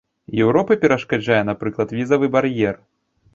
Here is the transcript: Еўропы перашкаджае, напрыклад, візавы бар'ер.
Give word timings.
Еўропы 0.45 0.77
перашкаджае, 0.85 1.41
напрыклад, 1.51 1.93
візавы 1.99 2.31
бар'ер. 2.39 2.81